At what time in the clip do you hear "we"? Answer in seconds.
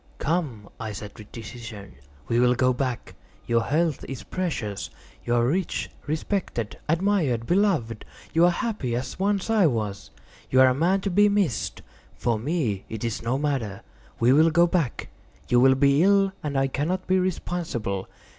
2.27-2.39, 14.19-14.33